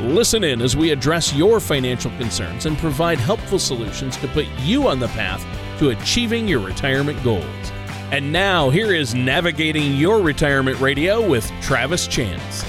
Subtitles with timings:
[0.00, 4.88] Listen in as we address your financial concerns and provide helpful solutions to put you
[4.88, 5.44] on the path
[5.78, 7.44] to achieving your retirement goals.
[8.10, 12.64] And now, here is Navigating Your Retirement Radio with Travis Chance.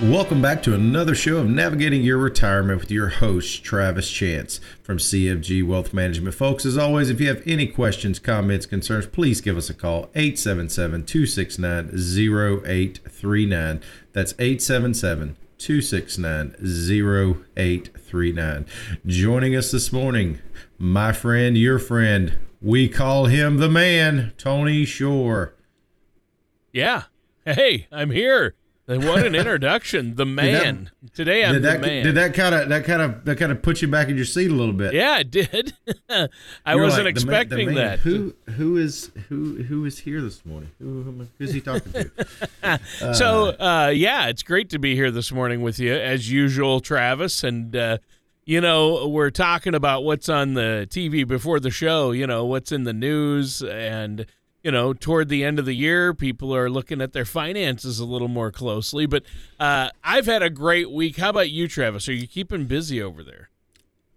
[0.00, 4.96] Welcome back to another show of Navigating Your Retirement with your host, Travis Chance from
[4.96, 6.34] CFG Wealth Management.
[6.34, 10.08] Folks, as always, if you have any questions, comments, concerns, please give us a call
[10.14, 13.82] 877 269 0839.
[14.14, 18.66] That's 877 269 0839.
[19.06, 20.40] Joining us this morning,
[20.76, 25.54] my friend, your friend, we call him the man, Tony Shore.
[26.70, 27.04] Yeah.
[27.46, 28.54] Hey, I'm here.
[28.86, 30.90] What an introduction, the man.
[31.02, 32.04] That, Today I'm that, the man.
[32.04, 34.26] Did that kind of that kind of that kind of put you back in your
[34.26, 34.92] seat a little bit?
[34.92, 35.72] Yeah, it did.
[36.10, 36.28] I
[36.74, 37.74] You're wasn't like, expecting man, man.
[37.74, 37.98] that.
[38.00, 40.70] Who who is who who is here this morning?
[40.80, 42.80] Who, who's he talking to?
[43.14, 47.42] so uh, yeah, it's great to be here this morning with you as usual, Travis.
[47.42, 47.98] And uh,
[48.44, 52.10] you know, we're talking about what's on the TV before the show.
[52.10, 54.26] You know, what's in the news and
[54.64, 58.04] you know, toward the end of the year, people are looking at their finances a
[58.04, 59.04] little more closely.
[59.04, 59.24] But
[59.60, 61.18] uh, I've had a great week.
[61.18, 62.08] How about you, Travis?
[62.08, 63.50] Are you keeping busy over there?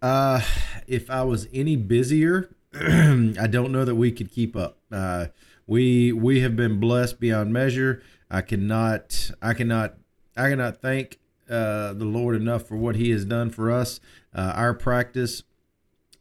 [0.01, 0.41] Uh,
[0.87, 4.77] if I was any busier, I don't know that we could keep up.
[4.89, 5.27] Uh,
[5.67, 8.01] we we have been blessed beyond measure.
[8.31, 9.95] I cannot I cannot
[10.37, 13.99] I cannot thank uh, the Lord enough for what He has done for us.
[14.33, 15.43] Uh, our practice,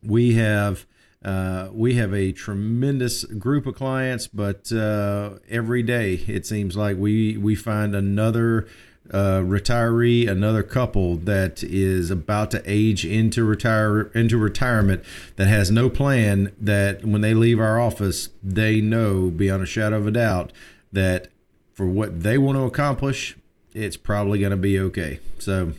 [0.02, 0.84] we have
[1.26, 6.96] uh, we have a tremendous group of clients, but uh, every day it seems like
[6.96, 8.68] we we find another
[9.12, 15.02] uh, retiree, another couple that is about to age into retire into retirement
[15.34, 16.52] that has no plan.
[16.60, 20.52] That when they leave our office, they know beyond a shadow of a doubt
[20.92, 21.26] that
[21.74, 23.36] for what they want to accomplish,
[23.74, 25.18] it's probably going to be okay.
[25.40, 25.72] So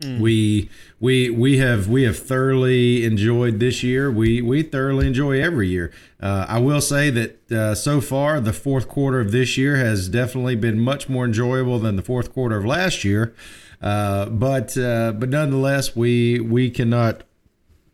[0.00, 0.20] Mm.
[0.20, 0.68] We
[1.00, 4.10] we we have we have thoroughly enjoyed this year.
[4.10, 5.92] We we thoroughly enjoy every year.
[6.20, 10.08] Uh, I will say that uh, so far the fourth quarter of this year has
[10.08, 13.34] definitely been much more enjoyable than the fourth quarter of last year.
[13.80, 17.22] Uh, but uh, but nonetheless, we we cannot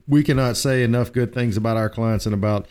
[0.08, 2.66] we cannot say enough good things about our clients and about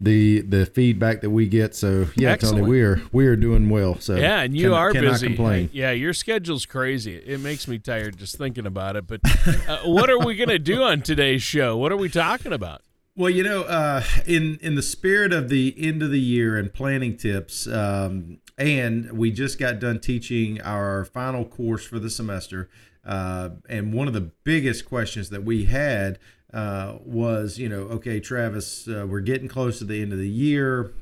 [0.00, 1.74] the the feedback that we get.
[1.74, 2.58] So yeah, Excellent.
[2.58, 3.98] Tony, we are we are doing well.
[4.00, 5.26] So yeah, and you can, are cannot busy.
[5.28, 5.70] Complain.
[5.72, 7.16] Yeah, your schedule's crazy.
[7.16, 9.06] It makes me tired just thinking about it.
[9.06, 9.20] But
[9.68, 11.76] uh, what are we going to do on today's show?
[11.76, 12.82] What are we talking about?
[13.16, 16.72] Well, you know, uh, in in the spirit of the end of the year and
[16.72, 22.70] planning tips, um, and we just got done teaching our final course for the semester.
[23.04, 26.18] Uh, and one of the biggest questions that we had
[26.52, 30.28] uh, was, you know, okay, Travis, uh, we're getting close to the end of the
[30.28, 30.92] year.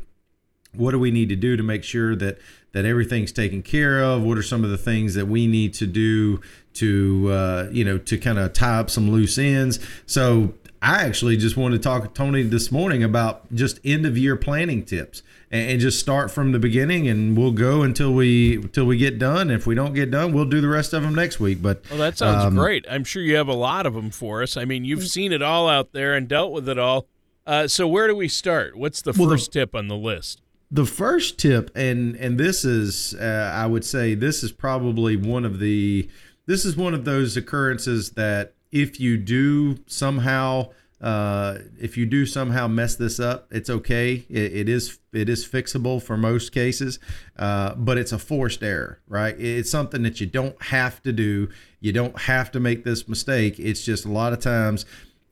[0.74, 2.38] What do we need to do to make sure that
[2.72, 4.22] that everything's taken care of?
[4.22, 6.40] What are some of the things that we need to do
[6.74, 9.78] to, uh, you know, to kind of tie up some loose ends?
[10.06, 14.18] So I actually just wanted to talk to Tony this morning about just end of
[14.18, 18.84] year planning tips and, just start from the beginning and we'll go until we until
[18.84, 19.50] we get done.
[19.50, 21.62] If we don't get done, we'll do the rest of them next week.
[21.62, 22.84] But well, that sounds um, great.
[22.90, 24.56] I'm sure you have a lot of them for us.
[24.56, 27.06] I mean, you've seen it all out there and dealt with it all.
[27.46, 28.76] Uh, so where do we start?
[28.76, 30.42] What's the well, first the, tip on the list?
[30.70, 35.46] The first tip, and and this is, uh, I would say, this is probably one
[35.46, 36.08] of the,
[36.44, 40.68] this is one of those occurrences that if you do somehow
[41.00, 44.26] uh, if you do somehow mess this up, it's okay.
[44.28, 46.98] It, it is it is fixable for most cases,
[47.38, 49.38] uh, but it's a forced error, right?
[49.38, 51.50] It's something that you don't have to do.
[51.80, 53.60] You don't have to make this mistake.
[53.60, 54.86] It's just a lot of times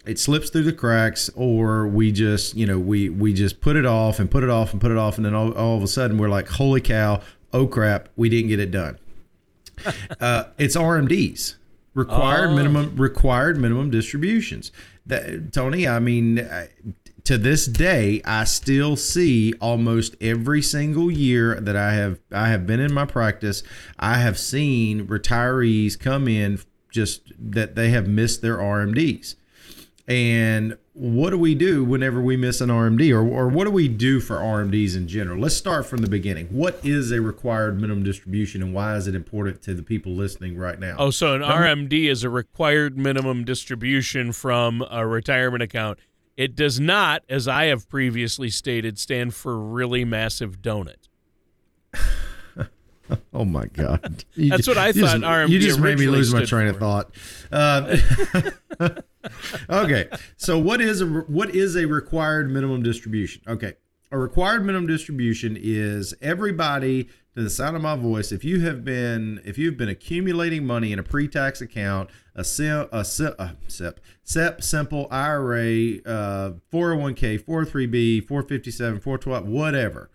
[0.06, 3.86] it slips through the cracks, or we just you know we we just put it
[3.86, 5.88] off and put it off and put it off, and then all, all of a
[5.88, 7.20] sudden we're like, holy cow,
[7.52, 8.98] oh crap, we didn't get it done.
[10.20, 11.56] uh, it's RMDs
[11.92, 12.54] required oh.
[12.54, 14.70] minimum required minimum distributions
[15.06, 16.66] that, Tony, I mean, uh,
[17.24, 22.66] to this day, I still see almost every single year that I have I have
[22.66, 23.64] been in my practice,
[23.98, 26.60] I have seen retirees come in
[26.90, 29.34] just that they have missed their RMDs.
[30.08, 33.88] And what do we do whenever we miss an RMD, or, or what do we
[33.88, 35.38] do for RMDs in general?
[35.38, 36.46] Let's start from the beginning.
[36.46, 40.56] What is a required minimum distribution, and why is it important to the people listening
[40.56, 40.96] right now?
[40.98, 45.98] Oh, so an RMD is a required minimum distribution from a retirement account.
[46.36, 51.08] It does not, as I have previously stated, stand for really massive donut.
[53.32, 54.24] Oh my God!
[54.34, 55.00] You That's what I thought.
[55.00, 57.10] Just, RMD you just made me lose my train of thought.
[57.52, 57.96] Uh,
[59.70, 63.42] okay, so what is a what is a required minimum distribution?
[63.46, 63.74] Okay,
[64.10, 67.04] a required minimum distribution is everybody
[67.34, 68.32] to the sound of my voice.
[68.32, 72.88] If you have been if you've been accumulating money in a pre-tax account, a SIP,
[72.92, 80.10] a SIP, a SIP, SEP, simple IRA, uh, 401k, 403b, 457, 412, whatever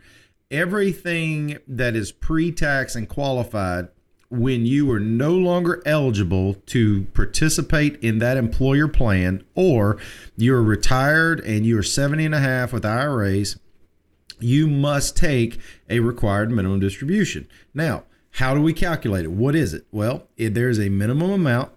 [0.52, 3.88] everything that is pre-tax and qualified
[4.30, 9.98] when you are no longer eligible to participate in that employer plan or
[10.38, 13.60] you're retired and you're 70 and a half with IRAs,
[14.40, 15.60] you must take
[15.90, 17.48] a required minimum distribution.
[17.74, 18.04] Now,
[18.36, 19.32] how do we calculate it?
[19.32, 19.86] What is it?
[19.92, 21.72] Well, there's a minimum amount.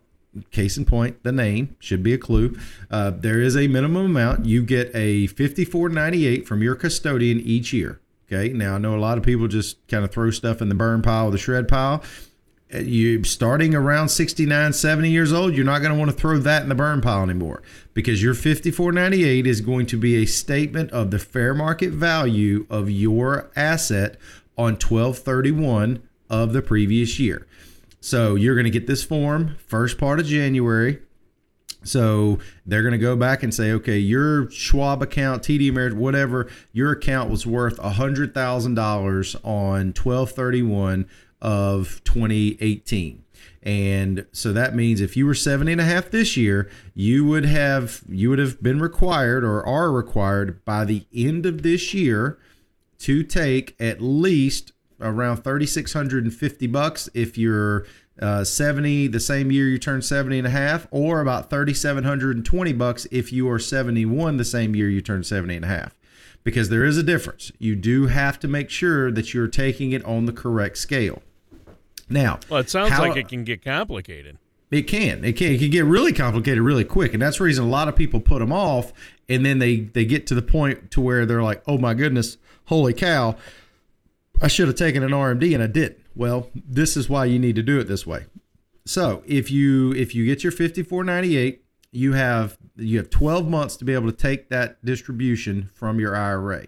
[0.51, 2.57] Case in point, the name should be a clue.
[2.91, 4.47] Uh, there is a minimum amount.
[4.47, 8.01] You get a 5498 from your custodian each year.
[8.33, 8.53] Okay.
[8.53, 11.03] Now I know a lot of people just kind of throw stuff in the burn
[11.03, 12.03] pile or the shred pile.
[12.73, 16.39] Uh, You starting around 69, 70 years old, you're not going to want to throw
[16.39, 17.63] that in the burn pile anymore
[17.93, 22.91] because your 5498 is going to be a statement of the fair market value of
[22.91, 24.17] your asset
[24.57, 27.47] on 1231 of the previous year.
[28.01, 31.01] So you're going to get this form first part of January.
[31.85, 36.49] So they're going to go back and say, okay, your Schwab account, TD Ameritrade, whatever,
[36.73, 41.09] your account was worth $100,000 on 1231
[41.41, 43.25] of 2018.
[43.63, 47.47] And so that means if you were 70 and a half this year, you would
[47.47, 52.39] have you would have been required or are required by the end of this year
[52.99, 57.87] to take at least around 3650 bucks if you're
[58.23, 63.07] uh, 70 the same year you turn 70 and a half or about 3720 bucks
[63.11, 65.97] if you are 71 the same year you turn 70 and a half
[66.45, 70.05] because there is a difference you do have to make sure that you're taking it
[70.05, 71.23] on the correct scale
[72.09, 74.39] now Well, it sounds how- like it can get complicated.
[74.71, 75.25] it can.
[75.25, 75.53] It can.
[75.53, 78.21] It can get really complicated really quick, and that's the reason a lot of people
[78.21, 78.93] put them off,
[79.29, 82.37] and then they they get to the point to where they're like, "Oh my goodness,
[82.67, 83.37] holy cow,
[84.43, 87.57] I should have taken an RMD and I didn't." Well, this is why you need
[87.57, 88.27] to do it this way.
[88.85, 93.11] So if you if you get your fifty four ninety eight, you have you have
[93.11, 96.67] twelve months to be able to take that distribution from your IRA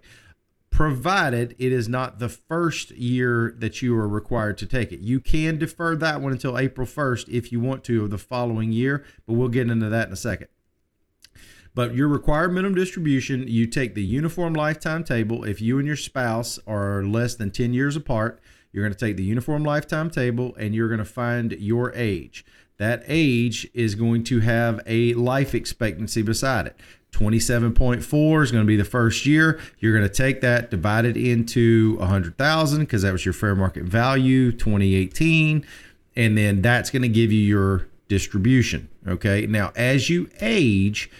[0.76, 5.00] provided it is not the first year that you are required to take it.
[5.00, 8.72] You can defer that one until April 1st if you want to of the following
[8.72, 10.48] year, but we'll get into that in a second.
[11.74, 15.44] But your required minimum distribution, you take the uniform lifetime table.
[15.44, 18.38] If you and your spouse are less than 10 years apart,
[18.72, 22.44] you're going to take the uniform lifetime table and you're going to find your age.
[22.78, 26.76] That age is going to have a life expectancy beside it.
[27.12, 29.58] 27.4 is going to be the first year.
[29.78, 33.84] You're going to take that, divide it into 100,000 because that was your fair market
[33.84, 35.64] value 2018.
[36.14, 38.88] And then that's going to give you your distribution.
[39.08, 39.46] Okay.
[39.46, 41.10] Now, as you age,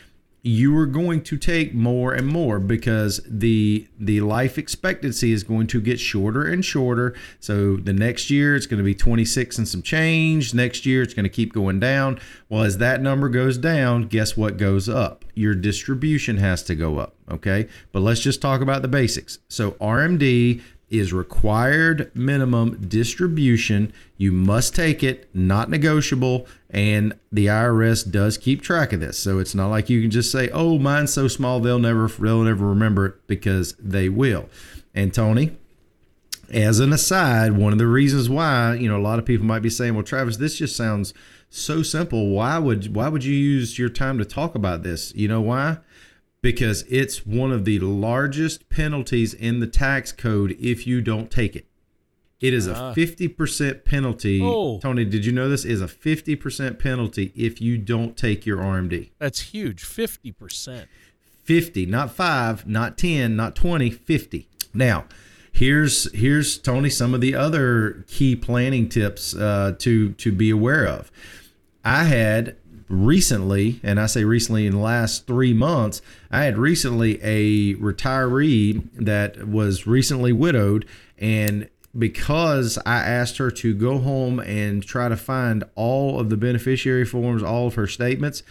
[0.47, 5.67] you are going to take more and more because the the life expectancy is going
[5.67, 7.15] to get shorter and shorter.
[7.41, 10.55] So the next year it's going to be 26 and some change.
[10.55, 12.21] Next year it's going to keep going down.
[12.49, 15.25] Well, as that number goes down, guess what goes up?
[15.35, 17.67] Your distribution has to go up, okay?
[17.91, 19.41] But let's just talk about the basics.
[19.49, 23.93] So RMD is required minimum distribution.
[24.17, 29.19] You must take it, not negotiable, and the IRS does keep track of this.
[29.19, 32.45] So it's not like you can just say, "Oh, mine's so small they'll never they'll
[32.45, 34.49] never remember it," because they will.
[34.95, 35.57] And Tony,
[36.51, 39.63] as an aside, one of the reasons why, you know, a lot of people might
[39.63, 41.13] be saying, "Well, Travis, this just sounds
[41.51, 42.31] so simple.
[42.31, 45.79] Why would why would you use your time to talk about this?" You know why?
[46.47, 51.57] Because it's one of the largest penalties in the tax code if you don't take
[51.57, 51.67] it.
[52.41, 52.95] It is a Ah.
[52.95, 54.41] 50% penalty.
[54.41, 54.79] Oh.
[54.79, 59.11] Tony, did you know this is a 50% penalty if you don't take your RMD?
[59.19, 59.83] That's huge.
[59.83, 60.87] 50%.
[61.43, 65.05] 50 not 5 not 10 not 20 50 now
[65.53, 70.85] here's here's tony some of the other key planning tips uh, to to be aware
[70.85, 71.13] of
[71.85, 72.57] i had
[72.89, 76.01] recently and i say recently in the last three months
[76.31, 80.87] i had recently a retiree that was recently widowed
[81.19, 86.37] and because I asked her to go home and try to find all of the
[86.37, 88.43] beneficiary forms, all of her statements,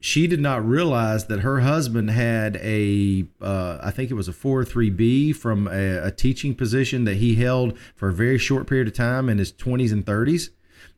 [0.00, 4.32] she did not realize that her husband had a, uh, I think it was a
[4.32, 8.94] 403B from a, a, teaching position that he held for a very short period of
[8.94, 10.48] time in his 20s and 30s,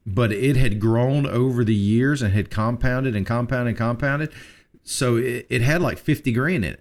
[0.06, 4.32] but it had grown over the years and had compounded and compounded and compounded.
[4.82, 6.80] So it, it had like 50 grand in it.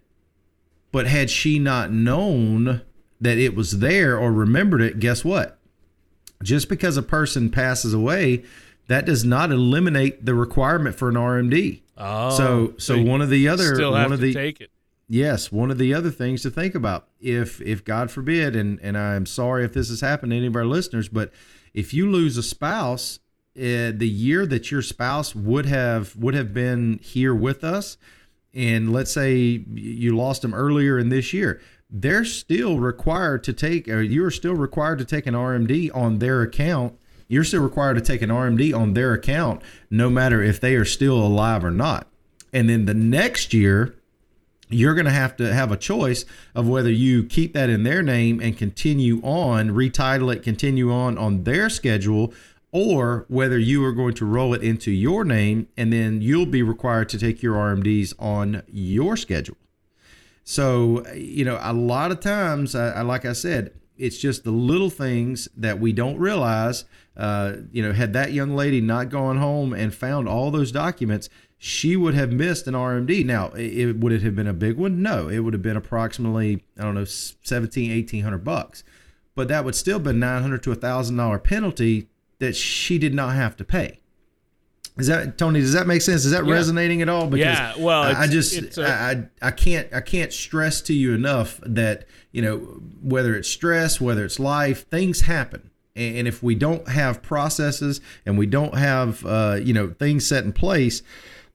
[0.91, 2.81] But had she not known
[3.21, 5.59] that it was there or remembered it, guess what?
[6.43, 8.43] Just because a person passes away,
[8.87, 11.81] that does not eliminate the requirement for an RMD.
[11.97, 14.71] Oh, so so, so one of the other one of the take it.
[15.07, 18.97] Yes, one of the other things to think about if if God forbid, and and
[18.97, 21.31] I'm sorry if this has happened to any of our listeners, but
[21.73, 23.19] if you lose a spouse,
[23.57, 27.97] uh, the year that your spouse would have would have been here with us,
[28.53, 33.87] and let's say you lost them earlier in this year, they're still required to take,
[33.87, 36.97] or you're still required to take an RMD on their account
[37.31, 40.83] you're still required to take an RMD on their account, no matter if they are
[40.83, 42.07] still alive or not.
[42.51, 43.95] And then the next year,
[44.71, 46.25] you're going to have to have a choice
[46.55, 51.17] of whether you keep that in their name and continue on, retitle it, continue on
[51.17, 52.33] on their schedule,
[52.71, 56.63] or whether you are going to roll it into your name and then you'll be
[56.63, 59.57] required to take your RMDs on your schedule.
[60.43, 64.89] So, you know, a lot of times, I, like I said, it's just the little
[64.89, 66.85] things that we don't realize.
[67.15, 71.29] Uh, you know, had that young lady not gone home and found all those documents,
[71.63, 73.23] she would have missed an RMD.
[73.23, 75.03] Now, it, would it have been a big one?
[75.03, 78.83] No, it would have been approximately, I don't know, 17, 1800 bucks.
[79.35, 82.07] But that would still be 900 to a thousand dollar penalty
[82.39, 83.99] that she did not have to pay.
[84.97, 85.59] Is that Tony?
[85.59, 86.25] Does that make sense?
[86.25, 86.51] Is that yeah.
[86.51, 87.27] resonating at all?
[87.27, 87.73] Because yeah.
[87.77, 92.05] Well, I, I just a, I I can't I can't stress to you enough that
[92.31, 92.57] you know
[93.03, 98.37] whether it's stress, whether it's life, things happen, and if we don't have processes and
[98.37, 101.03] we don't have uh, you know things set in place,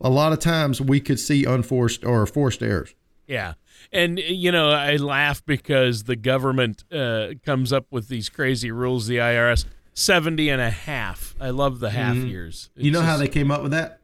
[0.01, 2.95] a lot of times we could see unforced or forced errors.
[3.27, 3.55] Yeah.
[3.93, 9.07] And you know, I laugh because the government uh, comes up with these crazy rules.
[9.07, 11.35] The IRS 70 and a half.
[11.41, 12.27] I love the half mm-hmm.
[12.27, 12.71] years.
[12.77, 14.01] It's you know just, how they came up with that?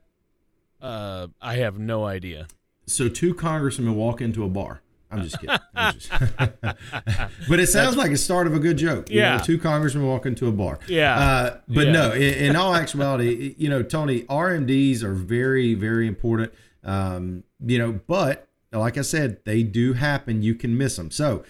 [0.80, 2.48] Uh, I have no idea.
[2.86, 4.82] So two congressmen walk into a bar.
[5.12, 5.58] I'm just kidding.
[5.92, 6.10] just...
[7.48, 9.10] but it sounds like a start of a good joke.
[9.10, 9.36] Yeah.
[9.36, 10.78] Know, two congressmen walk into a bar.
[10.88, 11.18] Yeah.
[11.18, 11.92] Uh, but yeah.
[11.92, 16.52] no, in, in, all actuality, you know, Tony, RMDs are very, very important.
[16.82, 20.42] Um, you know, but like I said, they do happen.
[20.42, 21.10] You can miss them.
[21.10, 21.44] So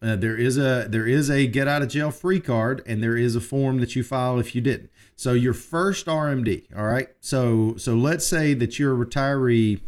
[0.00, 3.16] uh, there is a there is a get out of jail free card, and there
[3.16, 4.90] is a form that you file if you didn't.
[5.16, 7.08] So your first RMD, all right.
[7.20, 9.80] So so let's say that you're a retiree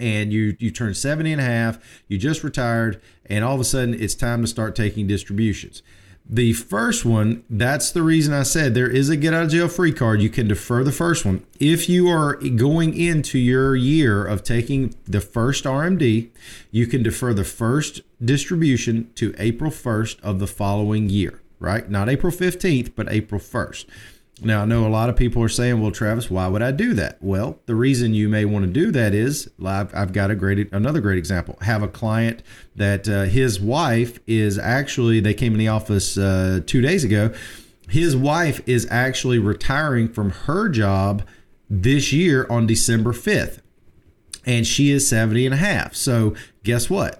[0.00, 1.78] and you you turn 70 and a half,
[2.08, 5.82] you just retired, and all of a sudden it's time to start taking distributions.
[6.32, 9.66] The first one, that's the reason I said there is a get out of jail
[9.66, 10.22] free card.
[10.22, 11.44] You can defer the first one.
[11.58, 16.28] If you are going into your year of taking the first RMD,
[16.70, 21.90] you can defer the first distribution to April 1st of the following year, right?
[21.90, 23.86] Not April 15th, but April 1st.
[24.42, 26.94] Now, I know a lot of people are saying, well, Travis, why would I do
[26.94, 27.18] that?
[27.20, 30.72] Well, the reason you may want to do that is I've, I've got a great,
[30.72, 31.58] another great example.
[31.60, 32.42] Have a client
[32.74, 37.34] that uh, his wife is actually, they came in the office uh, two days ago.
[37.88, 41.22] His wife is actually retiring from her job
[41.68, 43.60] this year on December 5th.
[44.46, 45.94] And she is 70 and a half.
[45.94, 47.19] So, guess what?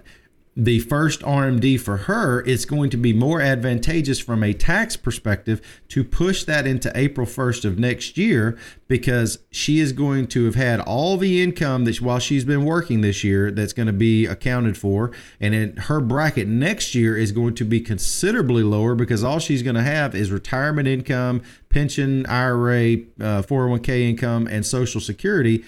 [0.65, 5.63] The first RMD for her, it's going to be more advantageous from a tax perspective
[5.89, 10.57] to push that into April 1st of next year because she is going to have
[10.57, 14.27] had all the income that while she's been working this year that's going to be
[14.27, 15.11] accounted for.
[15.41, 19.77] And her bracket next year is going to be considerably lower because all she's going
[19.77, 21.41] to have is retirement income,
[21.71, 25.65] pension, IRA, uh, 401k income, and Social Security.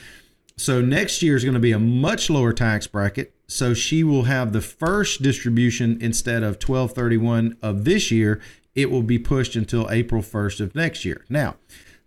[0.58, 4.24] So next year is going to be a much lower tax bracket so she will
[4.24, 8.40] have the first distribution instead of 1231 of this year.
[8.74, 11.24] It will be pushed until April 1st of next year.
[11.28, 11.56] Now,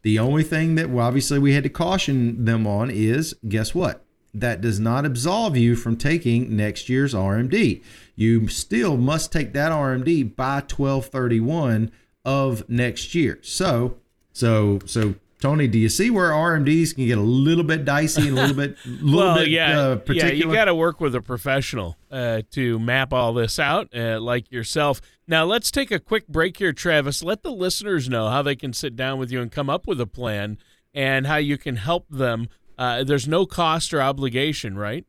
[0.02, 4.04] the only thing that obviously we had to caution them on is guess what?
[4.34, 7.82] That does not absolve you from taking next year's RMD.
[8.16, 11.92] You still must take that RMD by 1231
[12.26, 13.40] of next year.
[13.42, 13.98] So,
[14.34, 18.36] so, so Tony, do you see where RMDs can get a little bit dicey and
[18.36, 20.34] a little bit, little well, bit yeah, uh, particular?
[20.34, 24.20] Yeah, you got to work with a professional uh, to map all this out, uh,
[24.20, 25.02] like yourself.
[25.28, 27.22] Now, let's take a quick break here, Travis.
[27.22, 30.02] Let the listeners know how they can sit down with you and come up with
[30.02, 30.58] a plan
[30.96, 32.50] and how you can help them.
[32.76, 35.06] Uh, there's no cost or obligation, right?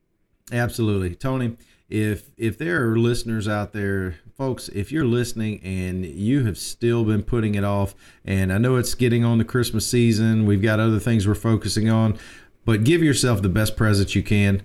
[0.52, 1.57] Absolutely, Tony.
[1.88, 7.05] If if there are listeners out there folks, if you're listening and you have still
[7.05, 10.81] been putting it off, and I know it's getting on the Christmas season, we've got
[10.81, 12.19] other things we're focusing on.
[12.64, 14.62] but give yourself the best present you can.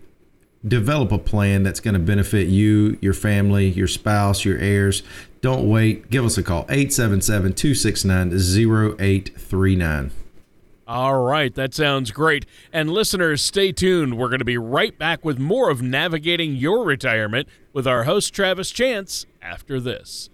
[0.67, 5.03] Develop a plan that's going to benefit you, your family, your spouse, your heirs.
[5.41, 6.09] Don't wait.
[6.09, 10.11] Give us a call 877 269 0839.
[10.87, 12.45] All right, that sounds great.
[12.73, 14.17] And listeners, stay tuned.
[14.17, 18.33] We're going to be right back with more of Navigating Your Retirement with our host,
[18.33, 20.29] Travis Chance, after this.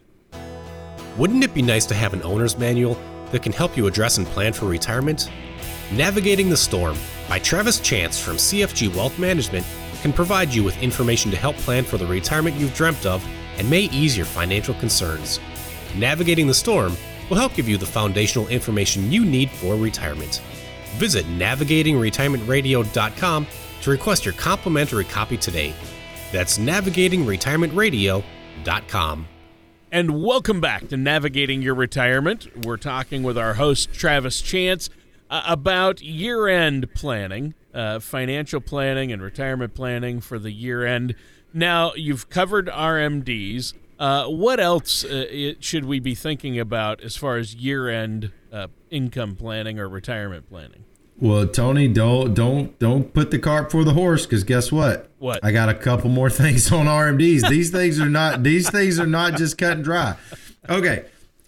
[1.18, 2.98] Wouldn't it be nice to have an owner's manual
[3.32, 5.30] that can help you address and plan for retirement?
[5.92, 9.66] Navigating the Storm by Travis Chance from CFG Wealth Management
[10.02, 13.26] can provide you with information to help plan for the retirement you've dreamt of
[13.58, 15.40] and may ease your financial concerns.
[15.96, 16.96] Navigating the Storm
[17.30, 20.42] will help give you the foundational information you need for retirement.
[20.96, 23.48] Visit navigatingretirementradio.com
[23.82, 25.74] to request your complimentary copy today.
[26.32, 29.28] That's navigatingretirementradio.com.
[29.90, 32.66] And welcome back to Navigating Your Retirement.
[32.66, 34.90] We're talking with our host, Travis Chance,
[35.30, 41.16] uh, about year end planning, uh, financial planning, and retirement planning for the year end.
[41.54, 43.76] Now, you've covered RMDs.
[44.00, 48.68] Uh, what else uh, it, should we be thinking about as far as year-end uh,
[48.90, 50.84] income planning or retirement planning?
[51.20, 55.10] Well, Tony, don't don't don't put the cart before the horse because guess what?
[55.18, 55.44] What?
[55.44, 57.50] I got a couple more things on RMDs.
[57.50, 60.16] These things are not these things are not just cut and dry.
[60.70, 61.06] Okay.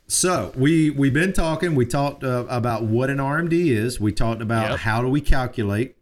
[0.07, 1.75] So we we've been talking.
[1.75, 3.99] We talked uh, about what an RMD is.
[3.99, 4.79] We talked about yep.
[4.79, 5.95] how do we calculate.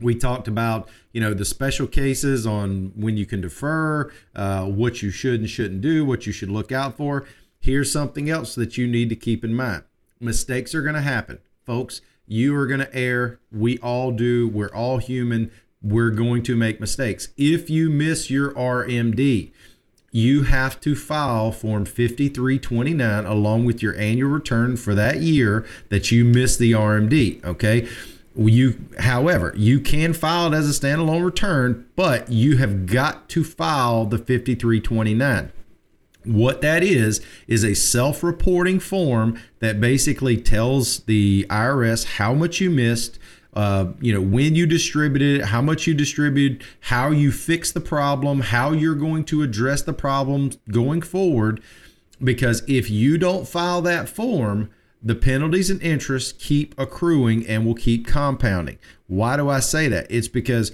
[0.00, 5.02] We talked about you know the special cases on when you can defer, uh, what
[5.02, 7.26] you should and shouldn't do, what you should look out for.
[7.58, 9.84] Here's something else that you need to keep in mind:
[10.20, 12.02] mistakes are going to happen, folks.
[12.26, 13.38] You are going to err.
[13.50, 14.48] We all do.
[14.48, 15.50] We're all human.
[15.80, 17.28] We're going to make mistakes.
[17.36, 19.52] If you miss your RMD,
[20.10, 26.10] you have to file Form 5329 along with your annual return for that year that
[26.10, 27.44] you missed the RMD.
[27.44, 27.86] Okay.
[28.38, 33.42] You, however, you can file it as a standalone return, but you have got to
[33.42, 35.52] file the 5329.
[36.24, 42.60] What that is, is a self reporting form that basically tells the IRS how much
[42.60, 43.18] you missed,
[43.54, 47.80] uh, you know, when you distributed it, how much you distributed, how you fix the
[47.80, 51.62] problem, how you're going to address the problem going forward.
[52.22, 54.68] Because if you don't file that form,
[55.06, 58.76] the penalties and interest keep accruing and will keep compounding.
[59.06, 60.08] Why do I say that?
[60.10, 60.72] It's because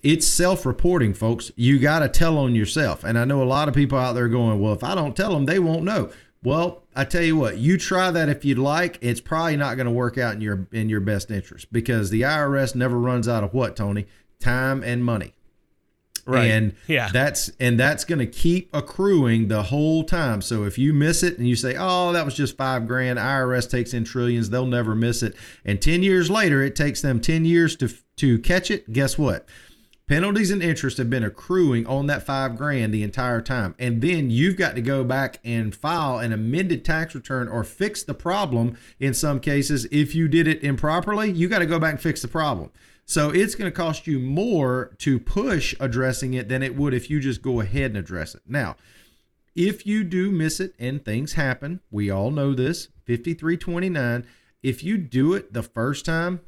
[0.00, 1.50] it's self-reporting, folks.
[1.56, 3.02] You got to tell on yourself.
[3.02, 5.32] And I know a lot of people out there going, "Well, if I don't tell
[5.32, 6.10] them, they won't know."
[6.44, 8.98] Well, I tell you what, you try that if you'd like.
[9.00, 12.22] It's probably not going to work out in your in your best interest because the
[12.22, 14.06] IRS never runs out of what, Tony?
[14.38, 15.33] Time and money.
[16.26, 16.50] Right.
[16.50, 17.10] And yeah.
[17.12, 20.40] that's and that's going to keep accruing the whole time.
[20.40, 23.18] So if you miss it and you say, "Oh, that was just 5 grand.
[23.18, 24.50] IRS takes in trillions.
[24.50, 25.34] They'll never miss it."
[25.64, 28.92] And 10 years later, it takes them 10 years to to catch it.
[28.92, 29.46] Guess what?
[30.06, 33.74] Penalties and interest have been accruing on that 5 grand the entire time.
[33.78, 38.02] And then you've got to go back and file an amended tax return or fix
[38.02, 41.92] the problem in some cases if you did it improperly, you got to go back
[41.92, 42.70] and fix the problem.
[43.06, 47.10] So it's going to cost you more to push addressing it than it would if
[47.10, 48.42] you just go ahead and address it.
[48.46, 48.76] Now,
[49.54, 54.26] if you do miss it and things happen, we all know this 5329.
[54.62, 56.40] If you do it the first time,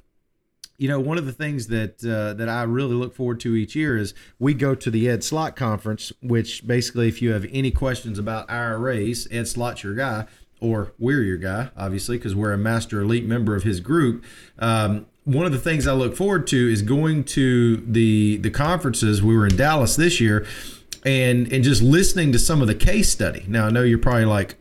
[0.79, 3.75] you know, one of the things that uh, that I really look forward to each
[3.75, 7.71] year is we go to the Ed Slott conference, which basically, if you have any
[7.71, 10.27] questions about IRAs, Ed Slott's your guy,
[10.61, 14.25] or we're your guy, obviously, because we're a master elite member of his group.
[14.59, 19.23] Um, one of the things I look forward to is going to the the conferences.
[19.23, 20.47] We were in Dallas this year,
[21.05, 23.45] and and just listening to some of the case study.
[23.49, 24.57] Now I know you're probably like,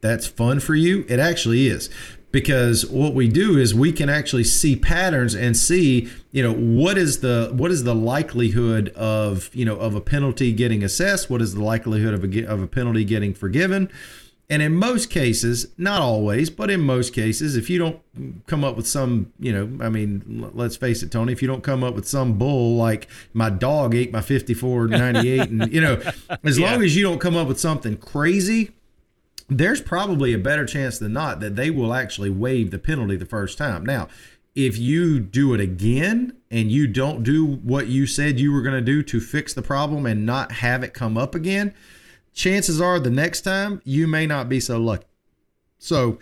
[0.00, 1.04] that's fun for you.
[1.08, 1.90] It actually is
[2.32, 6.98] because what we do is we can actually see patterns and see you know what
[6.98, 11.40] is the what is the likelihood of you know of a penalty getting assessed what
[11.40, 13.90] is the likelihood of a of a penalty getting forgiven
[14.48, 18.76] and in most cases, not always, but in most cases, if you don't come up
[18.76, 21.94] with some, you know, I mean, let's face it, Tony, if you don't come up
[21.94, 26.00] with some bull like my dog ate my 54 98, and, you know,
[26.44, 26.70] as yeah.
[26.70, 28.70] long as you don't come up with something crazy,
[29.48, 33.26] there's probably a better chance than not that they will actually waive the penalty the
[33.26, 33.84] first time.
[33.84, 34.06] Now,
[34.54, 38.74] if you do it again and you don't do what you said you were going
[38.74, 41.74] to do to fix the problem and not have it come up again,
[42.36, 45.06] chances are the next time you may not be so lucky.
[45.78, 46.20] So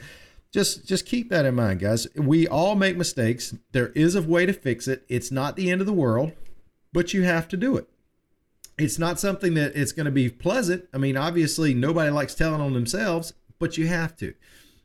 [0.50, 2.07] just just keep that in mind, guys.
[2.14, 3.55] We all make mistakes.
[3.72, 5.05] There is a way to fix it.
[5.09, 6.33] It's not the end of the world,
[6.92, 7.88] but you have to do it.
[8.79, 10.88] It's not something that it's going to be pleasant.
[10.94, 14.35] I mean, obviously nobody likes telling on themselves, but you have to.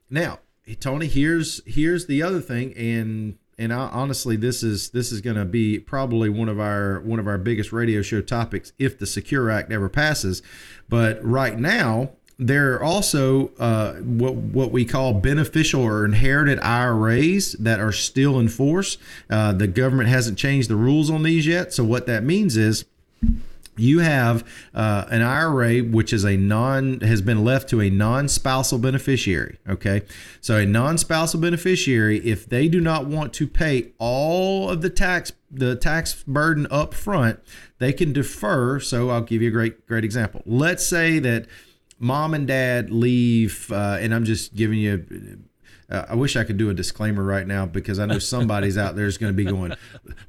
[0.09, 0.39] Now,
[0.79, 5.35] Tony, here's here's the other thing and and I, honestly, this is this is going
[5.35, 9.05] to be probably one of our one of our biggest radio show topics if the
[9.05, 10.41] Secure Act ever passes.
[10.87, 17.51] But right now, there are also uh, what what we call beneficial or inherited IRAs
[17.59, 18.97] that are still in force.
[19.29, 22.85] Uh, the government hasn't changed the rules on these yet, so what that means is
[23.79, 28.79] you have uh, an IRA which is a non has been left to a non-spousal
[28.79, 29.57] beneficiary.
[29.67, 30.03] Okay,
[30.41, 35.31] so a non-spousal beneficiary, if they do not want to pay all of the tax
[35.51, 37.39] the tax burden up front,
[37.79, 38.79] they can defer.
[38.79, 40.41] So I'll give you a great great example.
[40.45, 41.47] Let's say that
[41.99, 45.39] mom and dad leave, uh, and I'm just giving you
[45.89, 48.95] uh, I wish I could do a disclaimer right now because I know somebody's out
[48.95, 49.73] there is going to be going,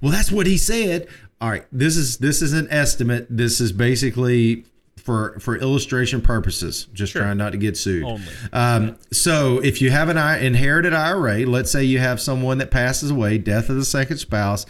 [0.01, 1.09] "Well, that's what he said."
[1.41, 3.27] All right, this is this is an estimate.
[3.31, 4.65] This is basically
[4.99, 6.87] for for illustration purposes.
[6.93, 7.23] Just sure.
[7.23, 8.05] trying not to get sued.
[8.53, 13.11] Um, so if you have an inherited IRA, let's say you have someone that passes
[13.11, 14.67] away, death of the second spouse.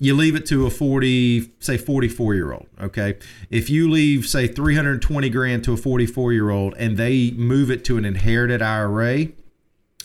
[0.00, 2.68] You leave it to a 40, say 44 year old.
[2.80, 3.16] Okay.
[3.50, 7.84] If you leave, say, 320 grand to a 44 year old and they move it
[7.86, 9.26] to an inherited IRA,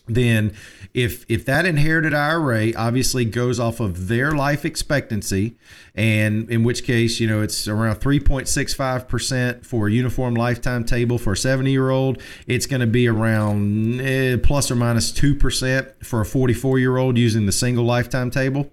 [0.05, 0.53] then
[0.93, 5.55] if if that inherited IRA obviously goes off of their life expectancy
[5.95, 11.33] and in which case you know it's around 3.65% for a uniform lifetime table for
[11.33, 16.21] a 70 year old it's going to be around eh, plus or minus 2% for
[16.21, 18.69] a 44 year old using the single lifetime table.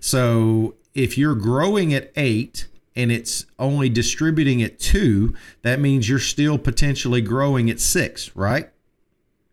[0.00, 6.18] So if you're growing at 8 and it's only distributing at 2 that means you're
[6.18, 8.70] still potentially growing at 6 right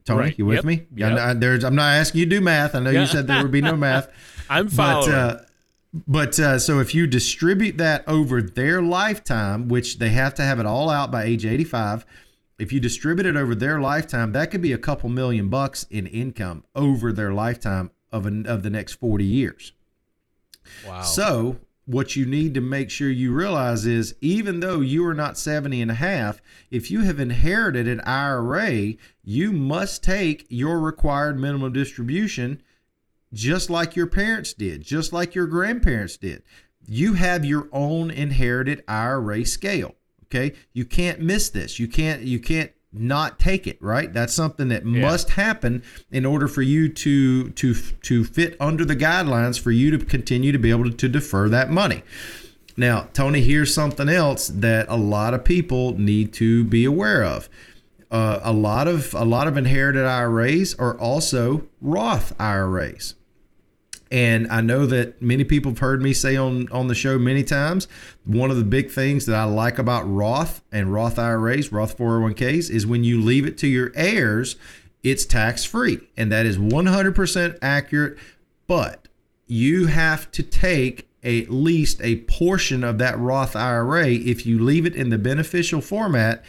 [0.05, 0.37] Tony, right.
[0.37, 0.65] you with yep.
[0.65, 0.85] me?
[0.95, 1.19] Yep.
[1.19, 2.75] I, there's, I'm not asking you to do math.
[2.75, 3.01] I know yeah.
[3.01, 4.07] you said there would be no math.
[4.49, 5.11] I'm following.
[5.11, 5.39] But, uh,
[6.07, 10.59] but uh, so if you distribute that over their lifetime, which they have to have
[10.59, 12.05] it all out by age 85,
[12.59, 16.05] if you distribute it over their lifetime, that could be a couple million bucks in
[16.05, 19.73] income over their lifetime of an, of the next 40 years.
[20.85, 21.01] Wow.
[21.01, 25.37] So what you need to make sure you realize is even though you are not
[25.37, 28.93] 70 and a half, if you have inherited an IRA,
[29.23, 32.61] you must take your required minimum distribution
[33.33, 36.41] just like your parents did, just like your grandparents did.
[36.87, 39.95] You have your own inherited IRA scale.
[40.25, 40.55] Okay.
[40.73, 41.79] You can't miss this.
[41.79, 44.11] You can't, you can't not take it right?
[44.11, 45.01] That's something that yeah.
[45.01, 49.95] must happen in order for you to to to fit under the guidelines for you
[49.97, 52.03] to continue to be able to, to defer that money.
[52.77, 57.49] Now tony here's something else that a lot of people need to be aware of.
[58.11, 63.15] Uh, a lot of a lot of inherited iras are also roth iras
[64.15, 67.43] and I know that many people have heard me say on, on the show many
[67.43, 67.89] times.
[68.23, 72.69] One of the big things that I like about Roth and Roth IRAs, Roth 401ks,
[72.69, 74.55] is when you leave it to your heirs,
[75.03, 75.99] it's tax free.
[76.15, 78.17] And that is 100% accurate.
[78.67, 79.09] But
[79.47, 84.85] you have to take at least a portion of that Roth IRA if you leave
[84.85, 86.41] it in the beneficial format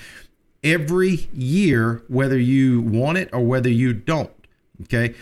[0.62, 4.31] every year, whether you want it or whether you don't.
[4.83, 5.16] Okay.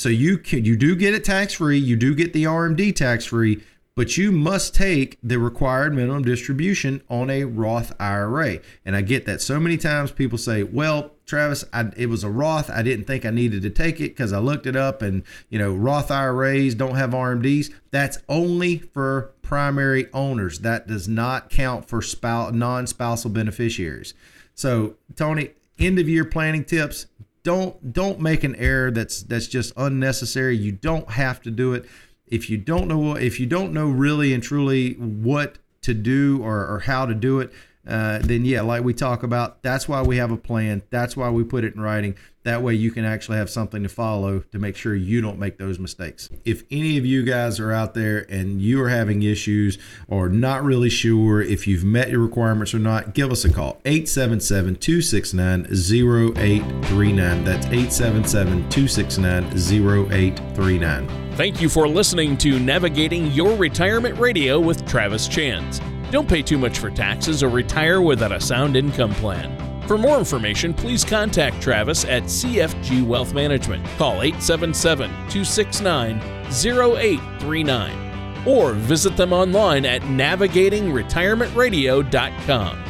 [0.00, 3.26] So you can you do get it tax free, you do get the RMD tax
[3.26, 3.62] free,
[3.94, 8.60] but you must take the required minimum distribution on a Roth IRA.
[8.86, 12.30] And I get that so many times people say, "Well, Travis, I, it was a
[12.30, 12.70] Roth.
[12.70, 15.58] I didn't think I needed to take it because I looked it up, and you
[15.58, 17.70] know, Roth IRAs don't have RMDs.
[17.90, 20.60] That's only for primary owners.
[20.60, 24.14] That does not count for spouse, non-spousal beneficiaries.
[24.54, 27.06] So, Tony, end of year planning tips:
[27.50, 30.56] don't don't make an error that's that's just unnecessary.
[30.56, 31.84] You don't have to do it.
[32.28, 36.64] If you don't know if you don't know really and truly what to do or,
[36.72, 37.52] or how to do it,
[37.86, 40.82] uh, then yeah, like we talk about, that's why we have a plan.
[40.90, 42.14] That's why we put it in writing.
[42.42, 45.58] That way you can actually have something to follow to make sure you don't make
[45.58, 46.30] those mistakes.
[46.44, 50.62] If any of you guys are out there and you are having issues or not
[50.62, 53.80] really sure if you've met your requirements or not, give us a call.
[53.84, 57.44] 877 269 0839.
[57.44, 61.30] That's 877 269 0839.
[61.36, 65.80] Thank you for listening to Navigating Your Retirement Radio with Travis Chance.
[66.10, 69.56] Don't pay too much for taxes or retire without a sound income plan.
[69.86, 73.84] For more information, please contact Travis at CFG Wealth Management.
[73.96, 76.20] Call 877 269
[76.50, 78.10] 0839
[78.46, 82.89] or visit them online at navigatingretirementradio.com.